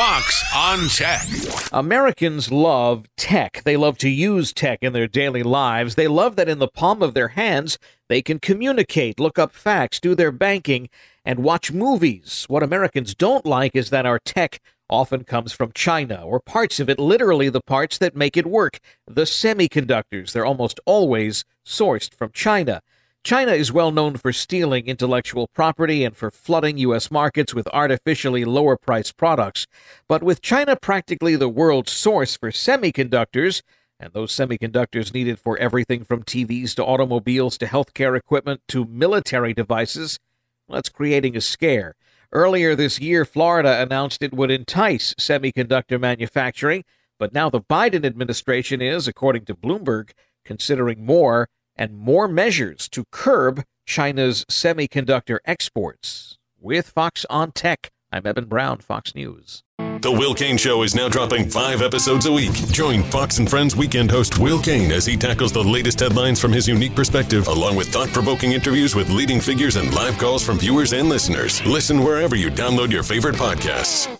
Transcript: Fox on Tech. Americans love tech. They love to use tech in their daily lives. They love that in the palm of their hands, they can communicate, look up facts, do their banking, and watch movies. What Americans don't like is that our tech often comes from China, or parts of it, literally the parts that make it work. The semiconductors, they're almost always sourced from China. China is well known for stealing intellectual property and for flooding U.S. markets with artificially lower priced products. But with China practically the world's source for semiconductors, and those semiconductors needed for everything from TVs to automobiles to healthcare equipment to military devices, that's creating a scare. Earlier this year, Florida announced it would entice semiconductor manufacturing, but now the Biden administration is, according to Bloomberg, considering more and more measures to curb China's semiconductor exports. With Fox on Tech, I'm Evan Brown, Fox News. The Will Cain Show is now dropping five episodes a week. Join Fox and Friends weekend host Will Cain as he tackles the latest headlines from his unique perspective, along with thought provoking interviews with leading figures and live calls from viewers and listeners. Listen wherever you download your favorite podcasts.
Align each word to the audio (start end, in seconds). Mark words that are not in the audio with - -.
Fox 0.00 0.42
on 0.54 0.88
Tech. 0.88 1.26
Americans 1.74 2.50
love 2.50 3.04
tech. 3.18 3.60
They 3.66 3.76
love 3.76 3.98
to 3.98 4.08
use 4.08 4.50
tech 4.50 4.78
in 4.80 4.94
their 4.94 5.06
daily 5.06 5.42
lives. 5.42 5.94
They 5.94 6.08
love 6.08 6.36
that 6.36 6.48
in 6.48 6.58
the 6.58 6.68
palm 6.68 7.02
of 7.02 7.12
their 7.12 7.28
hands, 7.28 7.78
they 8.08 8.22
can 8.22 8.38
communicate, 8.38 9.20
look 9.20 9.38
up 9.38 9.52
facts, 9.52 10.00
do 10.00 10.14
their 10.14 10.32
banking, 10.32 10.88
and 11.22 11.40
watch 11.40 11.70
movies. 11.70 12.46
What 12.48 12.62
Americans 12.62 13.14
don't 13.14 13.44
like 13.44 13.76
is 13.76 13.90
that 13.90 14.06
our 14.06 14.18
tech 14.18 14.62
often 14.88 15.24
comes 15.24 15.52
from 15.52 15.70
China, 15.74 16.22
or 16.24 16.40
parts 16.40 16.80
of 16.80 16.88
it, 16.88 16.98
literally 16.98 17.50
the 17.50 17.60
parts 17.60 17.98
that 17.98 18.16
make 18.16 18.38
it 18.38 18.46
work. 18.46 18.78
The 19.06 19.24
semiconductors, 19.24 20.32
they're 20.32 20.46
almost 20.46 20.80
always 20.86 21.44
sourced 21.62 22.14
from 22.14 22.30
China. 22.32 22.80
China 23.22 23.52
is 23.52 23.70
well 23.70 23.92
known 23.92 24.16
for 24.16 24.32
stealing 24.32 24.86
intellectual 24.86 25.46
property 25.48 26.04
and 26.04 26.16
for 26.16 26.30
flooding 26.30 26.78
U.S. 26.78 27.10
markets 27.10 27.52
with 27.52 27.68
artificially 27.68 28.46
lower 28.46 28.78
priced 28.78 29.18
products. 29.18 29.66
But 30.08 30.22
with 30.22 30.40
China 30.40 30.74
practically 30.74 31.36
the 31.36 31.48
world's 31.48 31.92
source 31.92 32.34
for 32.34 32.50
semiconductors, 32.50 33.60
and 33.98 34.14
those 34.14 34.32
semiconductors 34.32 35.12
needed 35.12 35.38
for 35.38 35.58
everything 35.58 36.02
from 36.02 36.22
TVs 36.22 36.74
to 36.76 36.84
automobiles 36.84 37.58
to 37.58 37.66
healthcare 37.66 38.16
equipment 38.16 38.62
to 38.68 38.86
military 38.86 39.52
devices, 39.52 40.18
that's 40.66 40.88
creating 40.88 41.36
a 41.36 41.42
scare. 41.42 41.96
Earlier 42.32 42.74
this 42.74 43.00
year, 43.00 43.26
Florida 43.26 43.82
announced 43.82 44.22
it 44.22 44.32
would 44.32 44.50
entice 44.50 45.12
semiconductor 45.14 46.00
manufacturing, 46.00 46.84
but 47.18 47.34
now 47.34 47.50
the 47.50 47.60
Biden 47.60 48.06
administration 48.06 48.80
is, 48.80 49.06
according 49.06 49.44
to 49.44 49.54
Bloomberg, 49.54 50.12
considering 50.42 51.04
more 51.04 51.50
and 51.80 51.96
more 51.96 52.28
measures 52.28 52.88
to 52.90 53.04
curb 53.10 53.64
China's 53.86 54.44
semiconductor 54.44 55.38
exports. 55.46 56.38
With 56.60 56.90
Fox 56.90 57.24
on 57.30 57.52
Tech, 57.52 57.90
I'm 58.12 58.26
Evan 58.26 58.44
Brown, 58.44 58.78
Fox 58.78 59.14
News. 59.14 59.62
The 60.02 60.12
Will 60.12 60.34
Cain 60.34 60.56
Show 60.58 60.82
is 60.82 60.94
now 60.94 61.08
dropping 61.08 61.48
five 61.48 61.80
episodes 61.80 62.26
a 62.26 62.32
week. 62.32 62.52
Join 62.70 63.02
Fox 63.04 63.38
and 63.38 63.48
Friends 63.48 63.74
weekend 63.74 64.10
host 64.10 64.38
Will 64.38 64.60
Cain 64.60 64.92
as 64.92 65.06
he 65.06 65.16
tackles 65.16 65.52
the 65.52 65.64
latest 65.64 66.00
headlines 66.00 66.38
from 66.38 66.52
his 66.52 66.68
unique 66.68 66.94
perspective, 66.94 67.48
along 67.48 67.76
with 67.76 67.88
thought 67.88 68.08
provoking 68.08 68.52
interviews 68.52 68.94
with 68.94 69.10
leading 69.10 69.40
figures 69.40 69.76
and 69.76 69.94
live 69.94 70.18
calls 70.18 70.42
from 70.42 70.58
viewers 70.58 70.92
and 70.92 71.08
listeners. 71.08 71.64
Listen 71.64 72.04
wherever 72.04 72.36
you 72.36 72.50
download 72.50 72.90
your 72.90 73.02
favorite 73.02 73.36
podcasts. 73.36 74.19